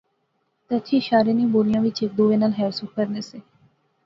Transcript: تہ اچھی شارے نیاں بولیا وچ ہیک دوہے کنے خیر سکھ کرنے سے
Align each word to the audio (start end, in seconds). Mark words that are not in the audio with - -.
تہ 0.65 0.73
اچھی 0.77 0.97
شارے 1.07 1.31
نیاں 1.37 1.51
بولیا 1.53 1.79
وچ 1.83 1.97
ہیک 2.01 2.11
دوہے 2.17 2.37
کنے 2.41 2.55
خیر 2.57 2.71
سکھ 2.79 2.93
کرنے 2.97 3.21
سے 3.29 3.37